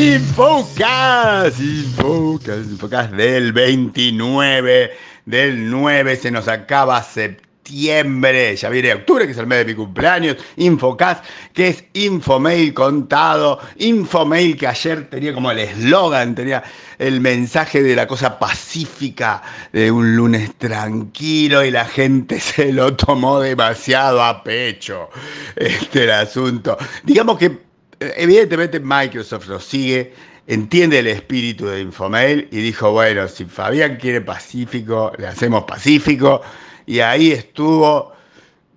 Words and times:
Infocast. 0.00 1.60
Infocast. 1.60 2.70
Infocast 2.70 3.12
del 3.12 3.52
29 3.52 4.92
del 5.26 5.70
9. 5.70 6.16
Se 6.16 6.30
nos 6.30 6.48
acaba 6.48 7.02
septiembre 7.02 8.56
ya 8.56 8.70
viene 8.70 8.94
octubre, 8.94 9.26
que 9.26 9.32
es 9.32 9.38
el 9.38 9.46
mes 9.46 9.58
de 9.58 9.64
mi 9.66 9.74
cumpleaños, 9.74 10.36
Infocast, 10.56 11.22
que 11.52 11.68
es 11.68 11.84
Infomail 11.92 12.72
contado, 12.72 13.60
Infomail 13.76 14.56
que 14.56 14.66
ayer 14.66 15.08
tenía 15.10 15.34
como 15.34 15.50
el 15.50 15.58
eslogan, 15.58 16.34
tenía 16.34 16.64
el 16.98 17.20
mensaje 17.20 17.82
de 17.82 17.94
la 17.94 18.06
cosa 18.06 18.38
pacífica 18.38 19.42
de 19.72 19.90
un 19.90 20.16
lunes 20.16 20.54
tranquilo 20.56 21.62
y 21.62 21.70
la 21.70 21.84
gente 21.84 22.40
se 22.40 22.72
lo 22.72 22.96
tomó 22.96 23.38
demasiado 23.38 24.22
a 24.22 24.42
pecho, 24.42 25.10
este 25.56 26.04
el 26.04 26.10
asunto. 26.10 26.78
Digamos 27.04 27.38
que 27.38 27.69
evidentemente 28.00 28.80
Microsoft 28.80 29.46
lo 29.48 29.60
sigue, 29.60 30.12
entiende 30.46 30.98
el 30.98 31.06
espíritu 31.06 31.66
de 31.66 31.80
Infomail 31.80 32.48
y 32.50 32.56
dijo, 32.56 32.90
bueno, 32.92 33.28
si 33.28 33.44
Fabián 33.44 33.96
quiere 33.96 34.20
pacífico, 34.20 35.12
le 35.18 35.26
hacemos 35.26 35.64
pacífico 35.64 36.40
y 36.86 37.00
ahí 37.00 37.32
estuvo 37.32 38.12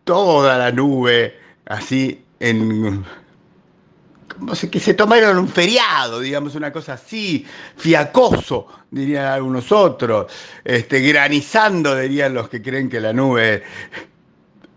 toda 0.04 0.58
la 0.58 0.72
nube, 0.72 1.36
así 1.66 2.24
en 2.40 3.06
como 4.38 4.54
que 4.54 4.80
se 4.80 4.96
tomaron 4.96 5.38
un 5.38 5.48
feriado, 5.48 6.20
digamos, 6.20 6.56
una 6.56 6.72
cosa 6.72 6.94
así, 6.94 7.46
fiacoso, 7.78 8.68
dirían 8.90 9.28
algunos 9.28 9.72
otros, 9.72 10.32
este, 10.64 11.02
granizando, 11.02 11.96
dirían 11.96 12.34
los 12.34 12.50
que 12.50 12.62
creen 12.62 12.90
que 12.90 13.00
la 13.00 13.14
nube 13.14 13.64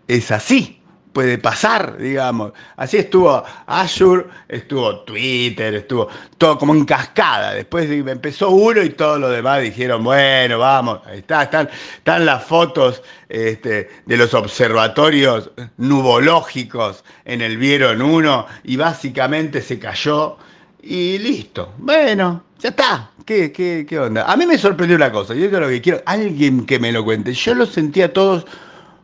es 0.07 0.31
así 0.31 0.77
puede 1.17 1.39
pasar, 1.39 1.97
digamos. 1.97 2.51
Así 2.75 2.97
estuvo 2.97 3.43
Azure, 3.65 4.25
estuvo 4.47 4.99
Twitter, 4.99 5.73
estuvo 5.73 6.07
todo 6.37 6.59
como 6.59 6.75
en 6.75 6.85
cascada. 6.85 7.55
Después 7.55 7.89
empezó 7.89 8.51
uno 8.51 8.83
y 8.83 8.91
todos 8.91 9.19
los 9.19 9.31
demás 9.31 9.63
dijeron, 9.63 10.03
bueno, 10.03 10.59
vamos, 10.59 10.99
ahí 11.07 11.17
está, 11.17 11.41
están, 11.41 12.23
las 12.23 12.43
fotos 12.43 13.01
este, 13.29 13.89
de 14.05 14.15
los 14.15 14.35
observatorios 14.35 15.49
nubológicos 15.77 17.03
en 17.25 17.41
el 17.41 17.57
Vieron 17.57 17.99
1 17.99 18.45
y 18.65 18.77
básicamente 18.77 19.63
se 19.63 19.79
cayó 19.79 20.37
y 20.83 21.17
listo. 21.17 21.73
Bueno, 21.79 22.43
ya 22.59 22.69
está. 22.69 23.09
¿Qué, 23.25 23.51
qué, 23.51 23.87
qué 23.89 23.97
onda? 23.97 24.31
A 24.31 24.37
mí 24.37 24.45
me 24.45 24.59
sorprendió 24.59 24.95
una 24.95 25.11
cosa, 25.11 25.33
y 25.33 25.45
esto 25.45 25.55
es 25.55 25.63
lo 25.63 25.67
que 25.67 25.81
quiero, 25.81 26.03
alguien 26.05 26.67
que 26.67 26.77
me 26.77 26.91
lo 26.91 27.03
cuente. 27.03 27.33
Yo 27.33 27.55
lo 27.55 27.65
sentía 27.65 28.13
todos 28.13 28.45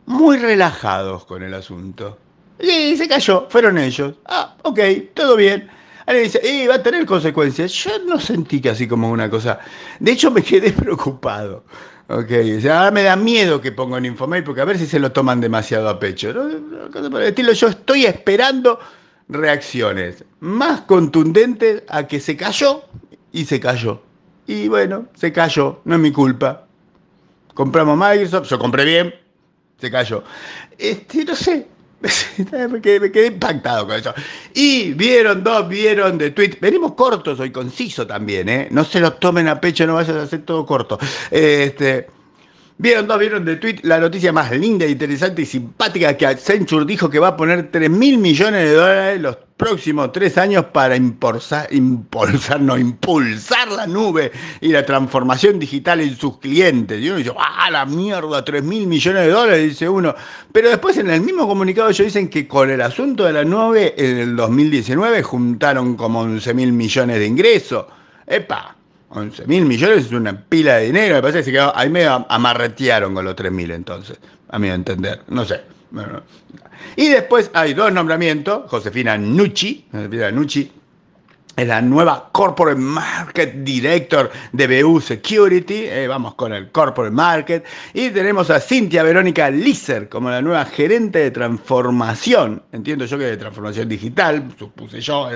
muy 0.05 0.37
relajados 0.37 1.25
con 1.25 1.43
el 1.43 1.53
asunto. 1.53 2.17
Y 2.59 2.95
se 2.95 3.07
cayó, 3.07 3.47
fueron 3.49 3.77
ellos. 3.77 4.15
Ah, 4.25 4.55
ok, 4.63 4.79
todo 5.13 5.35
bien. 5.35 5.69
Alguien 6.05 6.25
dice, 6.25 6.41
y 6.43 6.67
va 6.67 6.75
a 6.75 6.83
tener 6.83 7.05
consecuencias. 7.05 7.71
Yo 7.71 7.91
no 8.05 8.19
sentí 8.19 8.61
que 8.61 8.69
así 8.69 8.87
como 8.87 9.09
una 9.09 9.29
cosa. 9.29 9.59
De 9.99 10.11
hecho, 10.11 10.31
me 10.31 10.41
quedé 10.41 10.71
preocupado. 10.73 11.63
Ok, 12.09 12.31
ahora 12.65 12.91
me 12.91 13.03
da 13.03 13.15
miedo 13.15 13.61
que 13.61 13.71
pongan 13.71 14.05
Infomail 14.05 14.43
porque 14.43 14.61
a 14.61 14.65
ver 14.65 14.77
si 14.77 14.85
se 14.85 14.99
lo 14.99 15.11
toman 15.11 15.39
demasiado 15.39 15.87
a 15.87 15.99
pecho. 15.99 16.33
estilo, 17.21 17.53
yo 17.53 17.67
estoy 17.69 18.05
esperando 18.05 18.79
reacciones 19.29 20.25
más 20.41 20.81
contundentes 20.81 21.83
a 21.87 22.05
que 22.05 22.19
se 22.19 22.36
cayó 22.36 22.83
y 23.31 23.45
se 23.45 23.59
cayó. 23.59 24.02
Y 24.45 24.67
bueno, 24.67 25.08
se 25.15 25.31
cayó, 25.31 25.80
no 25.86 25.95
es 25.95 26.02
mi 26.02 26.11
culpa. 26.11 26.67
Compramos 27.53 27.97
Microsoft, 27.97 28.49
yo 28.49 28.59
compré 28.59 28.83
bien, 28.83 29.13
se 29.80 29.92
cayó. 29.92 30.23
Este, 30.78 31.26
no 31.26 31.36
sé, 31.36 31.67
me 32.70 32.82
quedé, 32.82 33.28
impactado 33.28 33.88
con 33.88 33.95
eso. 33.95 34.14
Y 34.54 34.94
vieron 34.94 35.44
dos, 35.44 35.67
vieron 35.67 36.17
de 36.17 36.32
tweet. 36.32 36.58
Venimos 36.60 36.94
cortos 36.94 37.39
hoy, 37.39 37.52
conciso 37.52 38.06
también, 38.06 38.50
¿eh? 38.50 38.67
No 38.72 38.84
se 38.84 39.00
lo 39.00 39.14
tomen 39.14 39.48
a 39.48 39.60
pecho, 39.60 39.86
no 39.88 39.95
vayan 39.95 40.17
a 40.17 40.23
hacer 40.23 40.44
todo 40.44 40.66
corto. 40.66 41.00
Este. 41.32 42.08
Vieron 42.78 43.08
dos, 43.08 43.20
vieron 43.20 43.45
de 43.45 43.56
tweet 43.58 43.80
la 43.84 44.00
noticia 44.00 44.34
más 44.34 44.52
linda, 44.52 44.86
interesante 44.86 45.44
y 45.44 45.45
simpática 45.45 46.17
que 46.17 46.26
Accenture 46.26 46.86
dijo 46.86 47.10
que 47.10 47.20
va 47.20 47.30
a 47.30 47.38
poner 47.38 47.70
3 47.72 47.90
mil 47.90 48.17
millones 48.17 48.64
de 48.64 48.73
dólares 48.73 49.22
los 49.22 49.38
próximos 49.63 50.11
tres 50.11 50.37
años 50.37 50.65
para 50.73 50.93
impulsar, 50.97 51.73
impulsar, 51.73 52.59
no, 52.59 52.77
impulsar 52.77 53.71
la 53.71 53.87
nube 53.87 54.29
y 54.59 54.73
la 54.73 54.85
transformación 54.85 55.57
digital 55.57 56.01
en 56.01 56.17
sus 56.17 56.37
clientes. 56.39 57.01
Y 57.01 57.07
uno 57.07 57.19
dice, 57.19 57.31
¡ah, 57.37 57.71
la 57.71 57.85
mierda! 57.85 58.43
3 58.43 58.61
mil 58.61 58.87
millones 58.87 59.23
de 59.23 59.31
dólares, 59.31 59.69
dice 59.69 59.87
uno. 59.87 60.13
Pero 60.51 60.67
después 60.67 60.97
en 60.97 61.09
el 61.09 61.21
mismo 61.21 61.47
comunicado 61.47 61.89
ellos 61.89 62.05
dicen 62.05 62.27
que 62.27 62.45
con 62.45 62.69
el 62.69 62.81
asunto 62.81 63.23
de 63.23 63.31
la 63.31 63.45
nube 63.45 63.93
en 63.97 64.17
el 64.17 64.35
2019 64.35 65.23
juntaron 65.23 65.95
como 65.95 66.19
11 66.19 66.53
mil 66.53 66.73
millones 66.73 67.19
de 67.19 67.25
ingresos. 67.25 67.85
¡Epa! 68.27 68.75
11 69.11 69.47
mil 69.47 69.63
millones 69.65 70.07
es 70.07 70.11
una 70.11 70.37
pila 70.41 70.75
de 70.75 70.87
dinero. 70.87 71.15
Me 71.15 71.21
parece 71.21 71.39
que 71.39 71.45
se 71.45 71.51
quedó, 71.53 71.73
ahí 71.73 71.89
me 71.89 72.05
amarretearon 72.05 73.13
con 73.13 73.23
los 73.23 73.35
3 73.37 73.49
mil 73.49 73.71
entonces, 73.71 74.19
a 74.49 74.59
mi 74.59 74.67
entender. 74.67 75.21
No 75.30 75.45
sé. 75.45 75.61
Y 76.95 77.09
después 77.09 77.52
hay 77.54 77.73
dos 77.73 77.92
nombramientos. 77.92 78.70
Josefina 78.70 79.17
Nucci, 79.17 79.86
Josefina 79.92 80.31
Nucci 80.31 80.71
es 81.55 81.67
la 81.67 81.81
nueva 81.81 82.30
Corporate 82.31 82.80
Market 82.80 83.54
Director 83.64 84.31
de 84.52 84.83
BU 84.83 84.99
Security. 85.02 85.86
Eh, 85.86 86.08
vamos 86.08 86.33
con 86.36 86.54
el 86.54 86.71
Corporate 86.71 87.14
Market. 87.14 87.65
Y 87.93 88.09
tenemos 88.09 88.49
a 88.49 88.59
Cintia 88.59 89.04
Verónica 89.04 89.49
Lisser 89.52 90.09
como 90.09 90.30
la 90.30 90.42
nueva 90.42 90.65
gerente 90.65 91.20
de 91.20 91.31
transformación. 91.31 92.64
Entiendo 92.71 93.05
yo 93.05 93.17
que 93.17 93.25
de 93.25 93.37
transformación 93.37 93.87
digital, 93.87 94.52
supuse 94.58 94.99
yo, 94.99 95.30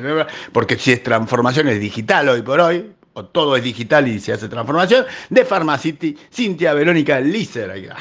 porque 0.51 0.77
si 0.77 0.93
es 0.93 1.03
transformación 1.03 1.67
es 1.67 1.79
digital 1.79 2.29
hoy 2.29 2.41
por 2.41 2.59
hoy, 2.61 2.93
o 3.13 3.25
todo 3.25 3.55
es 3.55 3.63
digital 3.63 4.07
y 4.07 4.19
se 4.19 4.33
hace 4.33 4.47
transformación, 4.47 5.05
de 5.29 5.45
Pharmacity, 5.45 6.17
Cintia 6.31 6.73
Verónica 6.73 7.19
Lisser. 7.19 7.91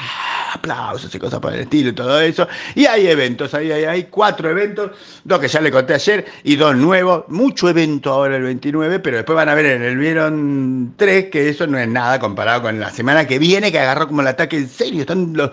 Aplausos 0.57 1.13
y 1.13 1.19
cosas 1.19 1.39
por 1.39 1.53
el 1.53 1.61
estilo 1.61 1.89
y 1.89 1.93
todo 1.93 2.19
eso. 2.19 2.47
Y 2.75 2.85
hay 2.85 3.07
eventos, 3.07 3.53
ahí 3.53 3.71
hay, 3.71 3.85
hay, 3.85 4.03
cuatro 4.05 4.49
eventos, 4.49 4.91
dos 5.23 5.39
que 5.39 5.47
ya 5.47 5.61
le 5.61 5.71
conté 5.71 5.93
ayer 5.93 6.25
y 6.43 6.55
dos 6.55 6.75
nuevos. 6.75 7.25
Mucho 7.27 7.69
evento 7.69 8.11
ahora 8.11 8.37
el 8.37 8.43
29, 8.43 8.99
pero 8.99 9.17
después 9.17 9.35
van 9.35 9.49
a 9.49 9.55
ver 9.55 9.65
en 9.65 9.83
el 9.83 9.97
Vieron 9.97 10.93
3 10.97 11.25
que 11.25 11.49
eso 11.49 11.67
no 11.67 11.77
es 11.77 11.87
nada 11.87 12.19
comparado 12.19 12.61
con 12.63 12.79
la 12.79 12.91
semana 12.91 13.25
que 13.27 13.39
viene, 13.39 13.71
que 13.71 13.79
agarró 13.79 14.07
como 14.07 14.21
el 14.21 14.27
ataque 14.27 14.57
en 14.57 14.69
serio. 14.69 15.01
Están 15.01 15.33
los 15.33 15.51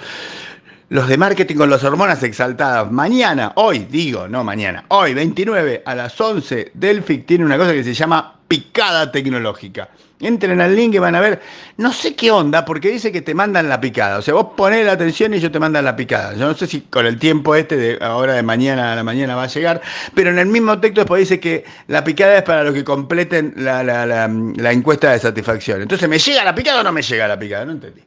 los 0.91 1.09
de 1.09 1.17
marketing 1.17 1.57
con 1.57 1.71
las 1.71 1.83
hormonas 1.83 2.23
exaltadas. 2.23 2.91
Mañana, 2.93 3.53
hoy, 3.57 3.81
digo, 3.91 4.29
no 4.29 4.45
mañana, 4.45 4.85
hoy, 4.89 5.15
29 5.15 5.83
a 5.85 5.95
las 5.95 6.21
11, 6.21 6.73
Delphic 6.75 7.27
tiene 7.27 7.45
una 7.45 7.57
cosa 7.57 7.73
que 7.73 7.83
se 7.83 7.95
llama 7.95 8.34
picada 8.49 9.11
tecnológica. 9.11 9.89
Entren 10.21 10.61
al 10.61 10.75
link 10.75 10.95
y 10.95 10.99
van 10.99 11.15
a 11.15 11.21
ver, 11.21 11.43
no 11.77 11.93
sé 11.93 12.15
qué 12.15 12.31
onda, 12.31 12.65
porque 12.65 12.89
dice 12.89 13.13
que 13.13 13.21
te 13.21 13.35
mandan 13.35 13.69
la 13.69 13.81
picada. 13.81 14.19
O 14.19 14.23
sea, 14.23 14.35
vos 14.35 14.49
ponés 14.57 14.87
la 14.87 14.93
atención 14.93 15.35
y 15.35 15.39
ellos 15.39 15.53
te 15.53 15.59
mandan 15.59 15.85
la 15.85 15.97
picada. 15.97 16.35
Yo 16.35 16.47
no 16.47 16.55
sé 16.55 16.67
si 16.67 16.83
con 16.83 17.05
el 17.05 17.19
tiempo 17.19 17.55
este 17.55 17.77
de 17.77 17.99
ahora 18.01 18.35
de 18.35 18.43
mañana 18.43 18.93
a 18.93 18.97
la 18.97 19.03
mañana 19.03 19.37
va 19.37 19.45
a 19.45 19.49
llegar, 19.49 19.83
pero 20.15 20.31
en 20.31 20.39
el 20.39 20.47
mismo 20.47 20.79
texto 20.81 21.01
después 21.01 21.21
dice 21.21 21.41
que 21.41 21.65
la 21.89 22.05
picada 22.05 22.39
es 22.39 22.43
para 22.43 22.65
los 22.65 22.73
que 22.73 22.85
completen 22.85 23.55
la, 23.57 23.83
la 23.83 24.73
encuesta 24.73 25.13
de 25.13 25.19
satisfacción. 25.19 25.83
Entonces, 25.83 26.09
¿me 26.09 26.19
llega 26.19 26.45
la 26.45 26.55
picada 26.55 26.81
o 26.81 26.85
no 26.85 26.93
me 26.93 27.03
llega 27.03 27.29
la 27.29 27.39
picada? 27.39 27.65
No 27.67 27.73
entendí. 27.73 28.03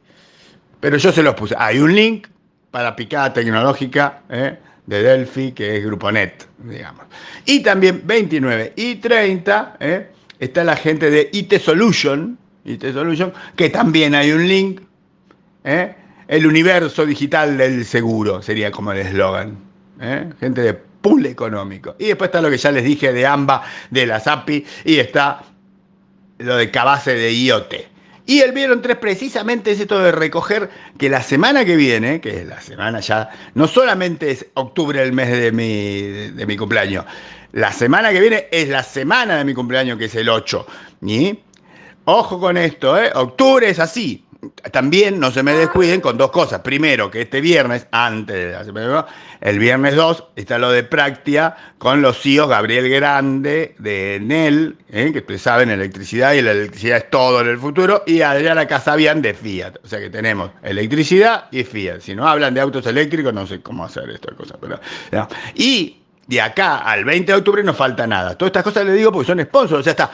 Pero 0.80 0.96
yo 0.96 1.12
se 1.12 1.22
los 1.22 1.34
puse. 1.34 1.54
Hay 1.58 1.78
un 1.78 1.94
link 1.94 2.28
para 2.70 2.94
picada 2.94 3.32
tecnológica 3.32 4.22
¿eh? 4.28 4.56
de 4.86 5.02
Delphi, 5.02 5.52
que 5.52 5.76
es 5.76 5.84
GrupoNet, 5.84 6.46
digamos. 6.58 7.06
Y 7.44 7.62
también 7.62 8.02
29 8.04 8.74
y 8.76 8.96
30 8.96 9.76
¿eh? 9.80 10.08
Está 10.38 10.64
la 10.64 10.76
gente 10.76 11.10
de 11.10 11.28
IT 11.32 11.58
Solution, 11.60 12.38
IT 12.64 12.92
Solution, 12.92 13.32
que 13.56 13.70
también 13.70 14.14
hay 14.14 14.32
un 14.32 14.46
link, 14.46 14.80
¿eh? 15.64 15.94
el 16.28 16.46
universo 16.46 17.06
digital 17.06 17.56
del 17.56 17.84
seguro, 17.84 18.42
sería 18.42 18.70
como 18.70 18.92
el 18.92 18.98
eslogan. 18.98 19.56
Gente 20.38 20.60
de 20.60 20.74
pool 20.74 21.26
económico. 21.26 21.96
Y 21.98 22.06
después 22.06 22.28
está 22.28 22.40
lo 22.40 22.50
que 22.50 22.58
ya 22.58 22.70
les 22.70 22.84
dije 22.84 23.12
de 23.12 23.26
AMBA, 23.26 23.62
de 23.90 24.06
la 24.06 24.20
SAPI, 24.20 24.64
y 24.84 24.96
está 24.96 25.42
lo 26.38 26.56
de 26.56 26.70
Cabase 26.70 27.14
de 27.14 27.32
IoT. 27.32 27.74
Y 28.26 28.40
el 28.40 28.52
Vieron 28.52 28.82
3 28.82 28.98
precisamente 28.98 29.70
es 29.70 29.80
esto 29.80 29.98
de 30.00 30.12
recoger 30.12 30.68
que 30.98 31.08
la 31.08 31.22
semana 31.22 31.64
que 31.64 31.76
viene, 31.76 32.20
que 32.20 32.40
es 32.40 32.46
la 32.46 32.60
semana 32.60 33.00
ya, 33.00 33.30
no 33.54 33.66
solamente 33.66 34.30
es 34.30 34.44
octubre 34.52 35.02
el 35.02 35.14
mes 35.14 35.30
de 35.30 35.50
mi, 35.50 36.02
de, 36.02 36.46
mi 36.46 36.54
cumpleaños, 36.58 37.06
la 37.52 37.72
semana 37.72 38.10
que 38.12 38.20
viene 38.20 38.48
es 38.50 38.68
la 38.68 38.82
semana 38.82 39.36
de 39.36 39.44
mi 39.44 39.54
cumpleaños, 39.54 39.98
que 39.98 40.06
es 40.06 40.14
el 40.14 40.28
8. 40.28 40.66
Y 41.02 41.38
ojo 42.04 42.40
con 42.40 42.56
esto, 42.56 42.98
¿eh? 42.98 43.10
octubre 43.14 43.68
es 43.68 43.78
así, 43.78 44.24
también 44.70 45.18
no 45.18 45.30
se 45.32 45.42
me 45.42 45.52
descuiden 45.52 46.00
con 46.00 46.16
dos 46.16 46.30
cosas. 46.30 46.60
Primero, 46.60 47.10
que 47.10 47.22
este 47.22 47.40
viernes, 47.40 47.86
antes 47.90 48.36
de 48.66 49.04
el 49.40 49.58
viernes 49.58 49.96
2, 49.96 50.24
está 50.36 50.58
lo 50.58 50.70
de 50.70 50.84
Práctica 50.84 51.56
con 51.78 52.02
los 52.02 52.20
CIOs 52.20 52.48
Gabriel 52.48 52.88
Grande 52.88 53.74
de 53.78 54.16
Enel, 54.16 54.76
¿eh? 54.90 55.10
que 55.12 55.18
ustedes 55.18 55.42
saben, 55.42 55.70
electricidad 55.70 56.34
y 56.34 56.42
la 56.42 56.52
electricidad 56.52 56.98
es 56.98 57.10
todo 57.10 57.40
en 57.40 57.48
el 57.48 57.58
futuro, 57.58 58.04
y 58.06 58.20
Adriana 58.20 58.66
Casabian 58.66 59.22
de 59.22 59.34
Fiat. 59.34 59.78
O 59.84 59.88
sea 59.88 59.98
que 59.98 60.10
tenemos 60.10 60.50
electricidad 60.62 61.46
y 61.50 61.64
Fiat. 61.64 62.00
Si 62.00 62.14
no 62.14 62.26
hablan 62.26 62.54
de 62.54 62.60
autos 62.60 62.86
eléctricos, 62.86 63.34
no 63.34 63.46
sé 63.46 63.60
cómo 63.60 63.84
hacer 63.84 64.08
esta 64.10 64.34
cosa. 64.34 64.56
Pero, 64.60 64.78
Y 65.54 66.02
de 66.28 66.40
acá 66.40 66.78
al 66.78 67.04
20 67.04 67.32
de 67.32 67.38
octubre 67.38 67.64
no 67.64 67.74
falta 67.74 68.06
nada. 68.06 68.36
Todas 68.36 68.50
estas 68.50 68.62
cosas 68.62 68.86
les 68.86 68.96
digo 68.96 69.10
porque 69.10 69.26
son 69.26 69.40
sponsors. 69.40 69.80
O 69.80 69.82
sea, 69.82 69.92
está, 69.92 70.12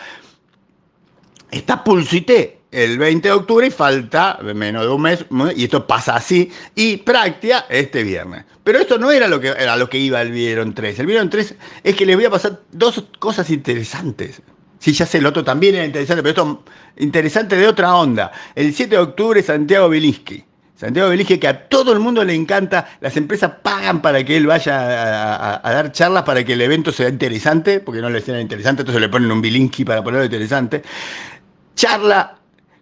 está 1.50 1.84
Pulsité 1.84 2.61
el 2.70 2.99
20 2.99 3.28
de 3.28 3.34
octubre 3.34 3.66
y 3.66 3.70
falta 3.70 4.38
menos 4.43 4.82
de 4.82 4.88
un 4.88 5.02
mes, 5.02 5.25
y 5.55 5.64
esto 5.64 5.87
pasa 5.87 6.16
así, 6.16 6.50
y 6.75 6.96
Práctica 6.99 7.66
este 7.69 8.02
viernes. 8.02 8.44
Pero 8.64 8.78
esto 8.78 8.99
no 8.99 9.12
era 9.12 9.28
lo 9.28 9.40
que, 9.40 9.49
era 9.49 9.76
lo 9.76 9.88
que 9.88 9.99
iba 9.99 10.20
el 10.22 10.32
Vieron 10.32 10.75
3. 10.75 10.99
El 10.99 11.06
Vieron 11.06 11.31
3 11.31 11.55
es 11.84 11.94
que 11.94 12.06
les 12.06 12.17
voy 12.17 12.25
a 12.25 12.31
pasar 12.31 12.60
dos 12.72 13.05
cosas 13.19 13.50
interesantes. 13.50 14.43
Sí, 14.78 14.93
ya 14.93 15.06
sé, 15.06 15.19
el 15.19 15.26
otro 15.26 15.44
también 15.44 15.76
era 15.76 15.84
interesante, 15.84 16.22
pero 16.22 16.31
esto 16.31 16.64
interesante 16.96 17.56
de 17.56 17.67
otra 17.67 17.94
onda. 17.94 18.32
El 18.55 18.75
7 18.75 18.96
de 18.96 19.02
octubre, 19.02 19.43
Santiago 19.43 19.88
Belinsky. 19.88 20.44
Santiago 20.76 21.08
Belinsky, 21.08 21.38
que 21.38 21.48
a 21.48 21.68
todo 21.68 21.92
el 21.92 22.00
mundo 22.00 22.24
le 22.24 22.34
encanta, 22.34 22.88
las 23.00 23.16
empresas 23.16 23.52
pagan 23.62 24.02
para 24.02 24.24
que 24.24 24.36
él 24.36 24.46
vaya 24.46 25.56
a, 25.56 25.72
dar 25.72 25.92
charlas 25.92 26.24
para 26.24 26.44
que 26.44 26.54
el 26.54 26.60
evento 26.60 26.90
sea 26.90 27.08
interesante, 27.08 27.78
porque 27.80 28.00
no 28.00 28.10
le 28.10 28.20
sea 28.20 28.40
interesante, 28.40 28.82
entonces 28.82 29.00
le 29.00 29.08
ponen 29.08 29.30
un 29.30 29.40
Belinsky 29.40 29.84
para 29.84 30.02
ponerlo 30.02 30.24
interesante. 30.24 30.82
Charla 31.76 32.38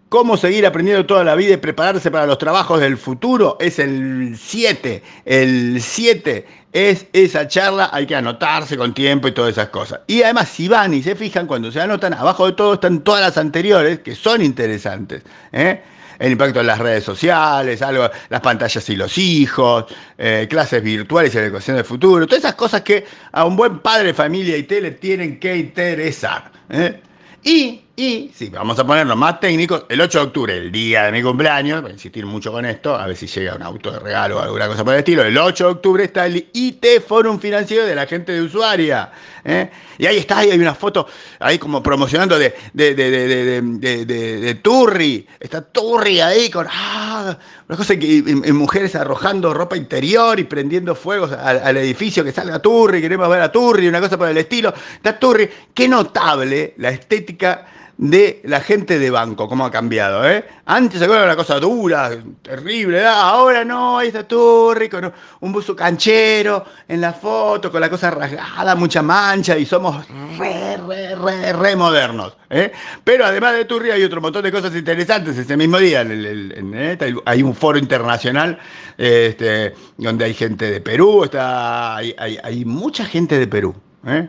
cómo 0.09 0.37
seguir 0.37 0.63
aprendiendo 0.65 1.07
toda 1.07 1.23
la 1.23 1.33
vida 1.33 1.53
y 1.53 1.57
prepararse 1.57 2.11
para 2.11 2.27
los 2.27 2.37
trabajos 2.37 2.79
del 2.79 2.97
futuro 2.97 3.57
es 3.59 3.79
el 3.79 4.35
7. 4.37 5.01
El 5.25 5.81
7 5.81 6.45
es 6.73 7.05
esa 7.13 7.47
charla, 7.47 7.89
hay 7.93 8.05
que 8.05 8.15
anotarse 8.15 8.75
con 8.75 8.93
tiempo 8.93 9.27
y 9.27 9.31
todas 9.31 9.51
esas 9.51 9.69
cosas. 9.69 10.01
Y 10.07 10.23
además, 10.23 10.49
si 10.49 10.67
van 10.67 10.93
y 10.93 11.03
se 11.03 11.15
fijan, 11.15 11.47
cuando 11.47 11.71
se 11.71 11.79
anotan, 11.79 12.13
abajo 12.13 12.47
de 12.47 12.53
todo 12.53 12.73
están 12.73 13.01
todas 13.01 13.21
las 13.21 13.37
anteriores 13.37 13.99
que 13.99 14.15
son 14.15 14.41
interesantes. 14.41 15.23
¿eh? 15.51 15.81
el 16.19 16.31
impacto 16.31 16.61
en 16.61 16.67
las 16.67 16.79
redes 16.79 17.03
sociales, 17.03 17.81
algo, 17.81 18.09
las 18.29 18.41
pantallas 18.41 18.87
y 18.89 18.95
los 18.95 19.17
hijos, 19.17 19.85
eh, 20.17 20.47
clases 20.49 20.81
virtuales 20.81 21.33
y 21.33 21.37
la 21.37 21.45
educación 21.45 21.75
del 21.75 21.85
futuro, 21.85 22.25
todas 22.25 22.43
esas 22.43 22.55
cosas 22.55 22.81
que 22.81 23.05
a 23.31 23.45
un 23.45 23.55
buen 23.55 23.79
padre 23.79 24.07
de 24.07 24.13
familia 24.13 24.55
y 24.55 24.63
tele 24.63 24.91
tienen 24.91 25.39
que 25.39 25.55
interesar. 25.55 26.51
¿eh? 26.69 27.01
Y 27.43 27.82
y, 27.95 28.31
sí, 28.33 28.49
vamos 28.49 28.79
a 28.79 28.87
ponerlo 28.87 29.15
más 29.15 29.39
técnicos, 29.39 29.85
el 29.87 30.01
8 30.01 30.17
de 30.17 30.25
octubre, 30.25 30.57
el 30.57 30.71
día 30.71 31.03
de 31.03 31.11
mi 31.11 31.21
cumpleaños, 31.21 31.83
voy 31.83 31.91
a 31.91 31.93
insistir 31.93 32.25
mucho 32.25 32.51
con 32.51 32.65
esto, 32.65 32.95
a 32.95 33.05
ver 33.05 33.15
si 33.15 33.27
llega 33.27 33.55
un 33.55 33.61
auto 33.61 33.91
de 33.91 33.99
regalo 33.99 34.37
o 34.37 34.41
alguna 34.41 34.67
cosa 34.67 34.83
por 34.83 34.95
el 34.95 34.99
estilo, 35.01 35.23
el 35.23 35.37
8 35.37 35.63
de 35.63 35.69
octubre 35.69 36.03
está 36.03 36.25
el 36.25 36.49
IT 36.53 36.83
Forum 37.07 37.39
Financiero 37.39 37.85
de 37.85 37.93
la 37.93 38.07
gente 38.07 38.31
de 38.31 38.41
Usuaria. 38.41 39.11
¿eh? 39.45 39.69
Y 39.99 40.07
ahí 40.07 40.17
está, 40.17 40.39
ahí 40.39 40.49
hay 40.49 40.57
una 40.59 40.73
foto, 40.73 41.05
ahí 41.37 41.59
como 41.59 41.83
promocionando 41.83 42.39
de, 42.39 42.55
de, 42.73 42.95
de, 42.95 44.55
Turri, 44.55 45.27
está 45.39 45.61
Turri 45.61 46.19
ahí 46.19 46.49
con, 46.49 46.65
ah, 46.67 47.37
una 47.67 47.77
cosa 47.77 47.95
que 47.95 48.23
mujeres 48.51 48.95
arrojando 48.95 49.53
ropa 49.53 49.77
interior 49.77 50.39
y 50.39 50.45
prendiendo 50.45 50.95
fuegos 50.95 51.31
al, 51.31 51.77
edificio, 51.77 52.23
que 52.23 52.31
salga 52.31 52.57
Turri, 52.57 53.01
queremos 53.01 53.29
ver 53.29 53.41
a 53.41 53.51
Turri, 53.51 53.87
una 53.87 54.01
cosa 54.01 54.17
por 54.17 54.29
el 54.29 54.37
estilo. 54.37 54.73
Está 54.95 55.19
Turri, 55.19 55.47
qué 55.75 55.87
notable 55.87 56.73
la 56.77 56.89
estética 56.89 57.67
de 58.03 58.41
la 58.43 58.59
gente 58.59 58.99
de 58.99 59.09
banco, 59.09 59.47
cómo 59.47 59.65
ha 59.65 59.71
cambiado. 59.71 60.29
¿eh? 60.29 60.43
Antes 60.65 60.99
se 60.99 61.05
acuerdan 61.05 61.25
una 61.27 61.37
cosa 61.37 61.57
dura, 61.57 62.11
terrible, 62.41 63.05
ahora 63.05 63.63
no, 63.63 63.97
ahí 63.97 64.07
está 64.07 64.27
todo 64.27 64.73
rico, 64.73 64.99
un 65.39 65.53
buzo 65.53 65.73
canchero 65.73 66.65
en 66.85 66.99
la 66.99 67.13
foto, 67.13 67.71
con 67.71 67.79
la 67.79 67.89
cosa 67.89 68.11
rasgada, 68.11 68.75
mucha 68.75 69.01
mancha, 69.01 69.57
y 69.57 69.65
somos 69.65 70.05
re, 70.37 70.75
re, 70.85 71.15
re, 71.15 71.53
re 71.53 71.75
modernos. 71.77 72.35
¿eh? 72.49 72.73
Pero 73.05 73.25
además 73.25 73.53
de 73.53 73.63
Turri 73.63 73.91
hay 73.91 74.03
otro 74.03 74.19
montón 74.19 74.43
de 74.43 74.51
cosas 74.51 74.75
interesantes. 74.75 75.37
Ese 75.37 75.55
mismo 75.55 75.77
día 75.77 76.05
¿eh? 76.05 76.97
hay 77.23 77.41
un 77.41 77.55
foro 77.55 77.77
internacional 77.77 78.59
este, 78.97 79.75
donde 79.95 80.25
hay 80.25 80.33
gente 80.33 80.69
de 80.69 80.81
Perú, 80.81 81.23
está, 81.23 81.95
hay, 81.95 82.13
hay 82.17 82.65
mucha 82.65 83.05
gente 83.05 83.39
de 83.39 83.47
Perú. 83.47 83.73
¿eh? 84.05 84.27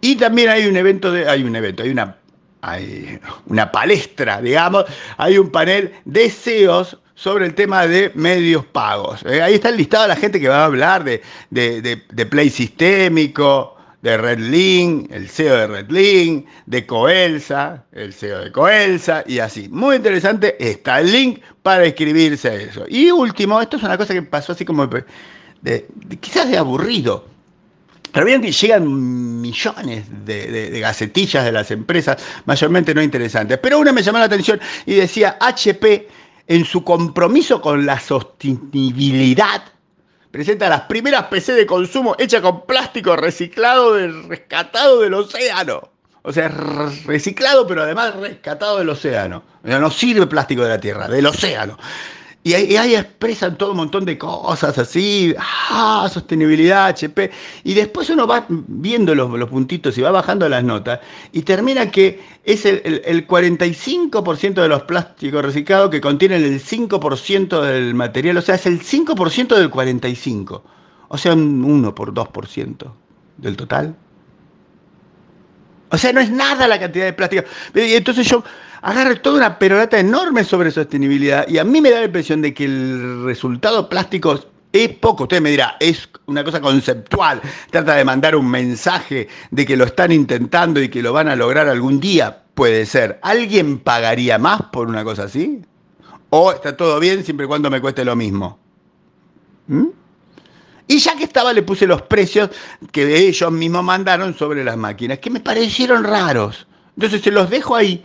Y 0.00 0.16
también 0.16 0.48
hay 0.48 0.66
un 0.66 0.76
evento, 0.76 1.12
de, 1.12 1.28
hay 1.28 1.44
un 1.44 1.54
evento, 1.54 1.84
hay 1.84 1.90
una 1.90 2.16
hay 2.64 3.18
una 3.46 3.70
palestra, 3.70 4.40
digamos, 4.40 4.84
hay 5.16 5.38
un 5.38 5.50
panel 5.50 5.92
de 6.04 6.30
CEOs 6.30 6.96
sobre 7.14 7.46
el 7.46 7.54
tema 7.54 7.86
de 7.86 8.10
medios 8.14 8.64
pagos. 8.66 9.24
Eh, 9.24 9.42
ahí 9.42 9.54
está 9.54 9.68
el 9.68 9.76
listado 9.76 10.04
de 10.04 10.08
la 10.08 10.16
gente 10.16 10.40
que 10.40 10.48
va 10.48 10.62
a 10.62 10.64
hablar 10.64 11.04
de, 11.04 11.22
de, 11.50 12.26
Play 12.26 12.50
Sistémico, 12.50 13.76
de 14.02 14.16
Redlink, 14.16 15.12
el 15.12 15.28
CEO 15.28 15.56
de 15.56 15.66
Redlink, 15.66 16.46
de 16.66 16.86
Coelsa, 16.86 17.84
el 17.92 18.12
CEO 18.12 18.40
de 18.40 18.52
Coelsa, 18.52 19.22
y 19.26 19.38
así. 19.38 19.68
Muy 19.68 19.96
interesante, 19.96 20.56
está 20.58 21.00
el 21.00 21.12
link 21.12 21.40
para 21.62 21.84
escribirse 21.84 22.48
a 22.48 22.54
eso. 22.54 22.84
Y 22.88 23.10
último, 23.10 23.60
esto 23.60 23.76
es 23.76 23.82
una 23.82 23.96
cosa 23.96 24.12
que 24.12 24.22
pasó 24.22 24.52
así 24.52 24.64
como 24.64 24.86
de 24.86 25.86
quizás 26.20 26.50
de 26.50 26.58
aburrido 26.58 27.33
pero 28.14 28.26
bien 28.26 28.40
que 28.40 28.52
llegan 28.52 29.40
millones 29.40 30.04
de, 30.24 30.78
gacetillas 30.78 31.44
de 31.44 31.50
las 31.50 31.72
empresas, 31.72 32.16
mayormente 32.44 32.94
no 32.94 33.02
interesantes. 33.02 33.58
Pero 33.58 33.80
una 33.80 33.92
me 33.92 34.04
llamó 34.04 34.18
la 34.18 34.26
atención 34.26 34.60
y 34.86 34.94
decía, 34.94 35.36
HP, 35.40 36.08
en 36.46 36.64
su 36.64 36.84
compromiso 36.84 37.60
con 37.60 37.84
la 37.84 37.98
sostenibilidad, 37.98 39.64
presenta 40.30 40.68
las 40.68 40.82
primeras 40.82 41.24
PC 41.24 41.54
de 41.54 41.66
consumo 41.66 42.14
hechas 42.16 42.40
con 42.40 42.64
plástico 42.66 43.16
reciclado, 43.16 43.98
rescatado 44.28 45.00
del 45.00 45.14
océano. 45.14 45.90
O 46.22 46.32
sea, 46.32 46.48
reciclado, 47.06 47.66
pero 47.66 47.82
además 47.82 48.14
rescatado 48.14 48.78
del 48.78 48.90
océano. 48.90 49.42
O 49.64 49.66
sea, 49.66 49.80
no 49.80 49.90
sirve 49.90 50.28
plástico 50.28 50.62
de 50.62 50.68
la 50.68 50.78
Tierra, 50.78 51.08
del 51.08 51.26
océano. 51.26 51.76
Y 52.46 52.52
ahí, 52.52 52.94
expresan 52.94 53.56
todo 53.56 53.70
un 53.70 53.78
montón 53.78 54.04
de 54.04 54.18
cosas 54.18 54.76
así, 54.76 55.34
ah, 55.38 56.06
sostenibilidad, 56.12 56.88
HP, 56.88 57.30
y 57.64 57.72
después 57.72 58.10
uno 58.10 58.26
va 58.26 58.44
viendo 58.48 59.14
los, 59.14 59.30
los 59.30 59.48
puntitos 59.48 59.96
y 59.96 60.02
va 60.02 60.10
bajando 60.10 60.46
las 60.46 60.62
notas, 60.62 61.00
y 61.32 61.40
termina 61.40 61.90
que 61.90 62.20
es 62.44 62.66
el, 62.66 63.26
45% 63.26 64.60
de 64.60 64.68
los 64.68 64.82
plásticos 64.82 65.42
reciclados 65.42 65.88
que 65.88 66.02
contienen 66.02 66.44
el 66.44 66.62
5% 66.62 67.62
del 67.62 67.94
material, 67.94 68.36
o 68.36 68.42
sea, 68.42 68.56
es 68.56 68.66
el 68.66 68.82
5% 68.82 69.56
del 69.56 69.70
45%, 69.70 70.62
o 71.08 71.18
sea, 71.18 71.32
un 71.32 71.64
1 71.64 71.94
por 71.94 72.12
2% 72.12 72.92
del 73.38 73.56
total. 73.56 73.96
O 75.94 75.98
sea, 75.98 76.12
no 76.12 76.20
es 76.20 76.28
nada 76.28 76.66
la 76.66 76.80
cantidad 76.80 77.04
de 77.04 77.12
plástico. 77.12 77.44
Y 77.72 77.94
entonces 77.94 78.28
yo 78.28 78.42
agarro 78.82 79.14
toda 79.20 79.36
una 79.36 79.58
perorata 79.60 79.96
enorme 79.96 80.42
sobre 80.42 80.72
sostenibilidad 80.72 81.46
y 81.48 81.58
a 81.58 81.64
mí 81.64 81.80
me 81.80 81.90
da 81.90 82.00
la 82.00 82.06
impresión 82.06 82.42
de 82.42 82.52
que 82.52 82.64
el 82.64 83.24
resultado 83.24 83.88
plástico 83.88 84.40
es 84.72 84.88
poco. 84.96 85.22
Usted 85.22 85.40
me 85.40 85.50
dirá, 85.50 85.76
es 85.78 86.08
una 86.26 86.42
cosa 86.42 86.60
conceptual. 86.60 87.40
Trata 87.70 87.94
de 87.94 88.04
mandar 88.04 88.34
un 88.34 88.50
mensaje 88.50 89.28
de 89.52 89.64
que 89.64 89.76
lo 89.76 89.84
están 89.84 90.10
intentando 90.10 90.82
y 90.82 90.88
que 90.88 91.00
lo 91.00 91.12
van 91.12 91.28
a 91.28 91.36
lograr 91.36 91.68
algún 91.68 92.00
día. 92.00 92.42
Puede 92.54 92.86
ser. 92.86 93.20
¿Alguien 93.22 93.78
pagaría 93.78 94.36
más 94.36 94.62
por 94.72 94.88
una 94.88 95.04
cosa 95.04 95.24
así? 95.24 95.62
¿O 96.30 96.50
está 96.50 96.76
todo 96.76 96.98
bien 96.98 97.22
siempre 97.24 97.46
y 97.46 97.48
cuando 97.48 97.70
me 97.70 97.80
cueste 97.80 98.04
lo 98.04 98.16
mismo? 98.16 98.58
¿Mm? 99.68 99.86
Y 100.86 100.98
ya 100.98 101.16
que 101.16 101.24
estaba, 101.24 101.52
le 101.52 101.62
puse 101.62 101.86
los 101.86 102.02
precios 102.02 102.50
que 102.92 103.16
ellos 103.16 103.50
mismos 103.50 103.84
mandaron 103.84 104.34
sobre 104.34 104.62
las 104.64 104.76
máquinas, 104.76 105.18
que 105.18 105.30
me 105.30 105.40
parecieron 105.40 106.04
raros. 106.04 106.66
Entonces 106.96 107.22
se 107.22 107.30
los 107.30 107.48
dejo 107.48 107.74
ahí 107.74 108.04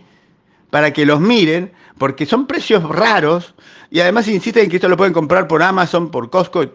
para 0.69 0.93
que 0.93 1.05
los 1.05 1.19
miren, 1.19 1.71
porque 1.97 2.25
son 2.25 2.47
precios 2.47 2.83
raros 2.83 3.53
y 3.91 3.99
además 3.99 4.27
insisten 4.27 4.65
en 4.65 4.69
que 4.69 4.77
esto 4.77 4.87
lo 4.87 4.97
pueden 4.97 5.13
comprar 5.13 5.47
por 5.47 5.61
Amazon, 5.61 6.09
por 6.09 6.29
Costco 6.29 6.63
y, 6.63 6.71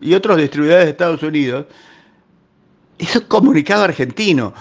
y 0.00 0.14
otros 0.14 0.38
distribuidores 0.38 0.86
de 0.86 0.90
Estados 0.90 1.22
Unidos. 1.22 1.66
Eso 2.98 3.18
es 3.18 3.24
comunicado 3.26 3.84
argentino 3.84 4.52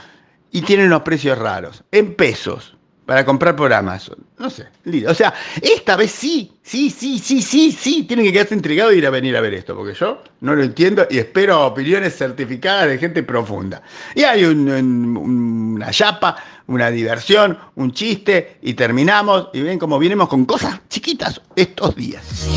y 0.51 0.61
tienen 0.61 0.87
unos 0.87 1.01
precios 1.01 1.37
raros, 1.37 1.83
en 1.91 2.15
pesos 2.15 2.75
para 3.05 3.25
comprar 3.25 3.55
por 3.55 3.73
Amazon. 3.73 4.17
No 4.37 4.49
sé, 4.49 4.67
o 5.07 5.13
sea, 5.13 5.33
esta 5.61 5.95
vez 5.95 6.11
sí, 6.11 6.51
sí, 6.61 6.89
sí, 6.89 7.19
sí, 7.19 7.41
sí, 7.41 7.71
sí, 7.71 8.03
tienen 8.03 8.25
que 8.25 8.33
quedarse 8.33 8.55
intrigados 8.55 8.93
y 8.93 8.97
ir 8.97 9.07
a 9.07 9.09
venir 9.09 9.35
a 9.37 9.41
ver 9.41 9.53
esto, 9.53 9.75
porque 9.75 9.93
yo 9.93 10.21
no 10.41 10.55
lo 10.55 10.63
entiendo 10.63 11.05
y 11.09 11.17
espero 11.17 11.65
opiniones 11.65 12.17
certificadas 12.17 12.87
de 12.87 12.97
gente 12.97 13.23
profunda. 13.23 13.81
Y 14.15 14.23
hay 14.23 14.43
una 14.45 15.91
chapa, 15.91 16.35
una 16.67 16.89
diversión, 16.89 17.57
un 17.75 17.91
chiste 17.91 18.57
y 18.61 18.73
terminamos 18.73 19.49
y 19.53 19.61
ven 19.61 19.79
cómo 19.79 19.99
vienemos 19.99 20.27
con 20.27 20.45
cosas 20.45 20.79
chiquitas 20.89 21.41
estos 21.55 21.95
días. 21.95 22.49